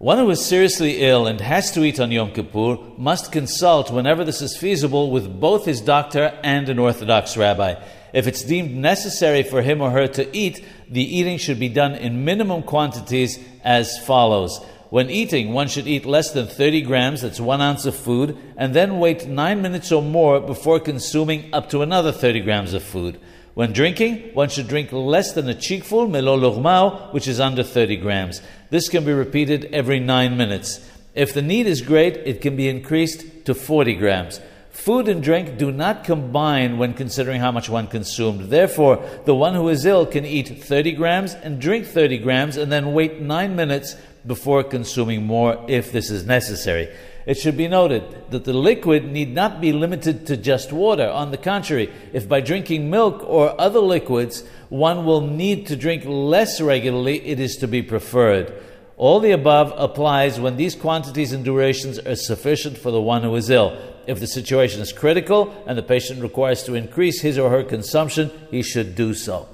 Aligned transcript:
One 0.00 0.16
who 0.16 0.30
is 0.30 0.42
seriously 0.42 1.02
ill 1.02 1.26
and 1.26 1.38
has 1.42 1.72
to 1.72 1.84
eat 1.84 2.00
on 2.00 2.10
Yom 2.10 2.32
Kippur 2.32 2.78
must 2.96 3.32
consult, 3.32 3.90
whenever 3.90 4.24
this 4.24 4.40
is 4.40 4.56
feasible, 4.56 5.10
with 5.10 5.38
both 5.38 5.66
his 5.66 5.82
doctor 5.82 6.40
and 6.42 6.70
an 6.70 6.78
Orthodox 6.78 7.36
rabbi. 7.36 7.74
If 8.14 8.26
it's 8.26 8.42
deemed 8.42 8.74
necessary 8.74 9.42
for 9.42 9.60
him 9.60 9.82
or 9.82 9.90
her 9.90 10.06
to 10.08 10.34
eat, 10.34 10.64
the 10.88 11.04
eating 11.04 11.36
should 11.36 11.60
be 11.60 11.68
done 11.68 11.94
in 11.94 12.24
minimum 12.24 12.62
quantities 12.62 13.38
as 13.62 13.98
follows. 13.98 14.64
When 14.88 15.10
eating, 15.10 15.52
one 15.52 15.68
should 15.68 15.86
eat 15.86 16.06
less 16.06 16.30
than 16.30 16.46
30 16.46 16.80
grams, 16.80 17.20
that's 17.20 17.38
one 17.38 17.60
ounce 17.60 17.84
of 17.84 17.94
food, 17.94 18.38
and 18.56 18.72
then 18.72 19.00
wait 19.00 19.26
nine 19.26 19.60
minutes 19.60 19.92
or 19.92 20.00
more 20.00 20.40
before 20.40 20.80
consuming 20.80 21.52
up 21.52 21.68
to 21.68 21.82
another 21.82 22.10
30 22.10 22.40
grams 22.40 22.72
of 22.72 22.82
food. 22.82 23.20
When 23.54 23.72
drinking, 23.72 24.30
one 24.34 24.48
should 24.48 24.68
drink 24.68 24.92
less 24.92 25.32
than 25.32 25.48
a 25.48 25.54
cheekful, 25.54 26.06
melo 26.06 26.38
lugmav, 26.38 27.12
which 27.12 27.26
is 27.26 27.40
under 27.40 27.62
30 27.62 27.96
grams. 27.96 28.40
This 28.70 28.88
can 28.88 29.04
be 29.04 29.12
repeated 29.12 29.66
every 29.72 29.98
nine 29.98 30.36
minutes. 30.36 30.88
If 31.14 31.34
the 31.34 31.42
need 31.42 31.66
is 31.66 31.82
great, 31.82 32.16
it 32.18 32.40
can 32.40 32.54
be 32.54 32.68
increased 32.68 33.44
to 33.46 33.54
40 33.54 33.94
grams. 33.94 34.40
Food 34.70 35.08
and 35.08 35.22
drink 35.22 35.58
do 35.58 35.72
not 35.72 36.04
combine 36.04 36.78
when 36.78 36.94
considering 36.94 37.40
how 37.40 37.50
much 37.50 37.68
one 37.68 37.88
consumed. 37.88 38.50
Therefore, 38.50 39.04
the 39.24 39.34
one 39.34 39.54
who 39.54 39.68
is 39.68 39.84
ill 39.84 40.06
can 40.06 40.24
eat 40.24 40.62
30 40.62 40.92
grams 40.92 41.34
and 41.34 41.60
drink 41.60 41.86
30 41.86 42.18
grams 42.18 42.56
and 42.56 42.70
then 42.70 42.94
wait 42.94 43.20
nine 43.20 43.56
minutes 43.56 43.96
before 44.24 44.62
consuming 44.62 45.26
more 45.26 45.64
if 45.68 45.90
this 45.90 46.08
is 46.10 46.24
necessary. 46.24 46.88
It 47.30 47.38
should 47.38 47.56
be 47.56 47.68
noted 47.68 48.02
that 48.32 48.42
the 48.42 48.52
liquid 48.52 49.04
need 49.04 49.32
not 49.32 49.60
be 49.60 49.72
limited 49.72 50.26
to 50.26 50.36
just 50.36 50.72
water. 50.72 51.08
On 51.08 51.30
the 51.30 51.36
contrary, 51.36 51.88
if 52.12 52.28
by 52.28 52.40
drinking 52.40 52.90
milk 52.90 53.22
or 53.24 53.54
other 53.60 53.78
liquids 53.78 54.42
one 54.68 55.04
will 55.04 55.20
need 55.20 55.68
to 55.68 55.76
drink 55.76 56.02
less 56.04 56.60
regularly, 56.60 57.24
it 57.24 57.38
is 57.38 57.56
to 57.58 57.68
be 57.68 57.82
preferred. 57.82 58.52
All 58.96 59.20
the 59.20 59.30
above 59.30 59.72
applies 59.76 60.40
when 60.40 60.56
these 60.56 60.74
quantities 60.74 61.30
and 61.30 61.44
durations 61.44 62.00
are 62.00 62.16
sufficient 62.16 62.76
for 62.76 62.90
the 62.90 63.00
one 63.00 63.22
who 63.22 63.36
is 63.36 63.48
ill. 63.48 63.78
If 64.08 64.18
the 64.18 64.26
situation 64.26 64.80
is 64.80 64.92
critical 64.92 65.54
and 65.68 65.78
the 65.78 65.84
patient 65.84 66.22
requires 66.22 66.64
to 66.64 66.74
increase 66.74 67.20
his 67.20 67.38
or 67.38 67.50
her 67.50 67.62
consumption, 67.62 68.32
he 68.50 68.64
should 68.64 68.96
do 68.96 69.14
so. 69.14 69.46